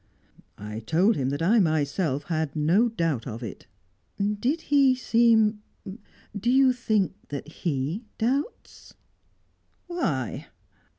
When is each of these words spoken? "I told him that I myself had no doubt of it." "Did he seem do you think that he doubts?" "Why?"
"I 0.57 0.79
told 0.79 1.15
him 1.15 1.29
that 1.29 1.43
I 1.43 1.59
myself 1.59 2.23
had 2.23 2.55
no 2.55 2.89
doubt 2.89 3.27
of 3.27 3.43
it." 3.43 3.67
"Did 4.19 4.61
he 4.61 4.95
seem 4.95 5.61
do 6.35 6.49
you 6.49 6.73
think 6.73 7.13
that 7.29 7.47
he 7.47 8.05
doubts?" 8.17 8.95
"Why?" 9.85 10.47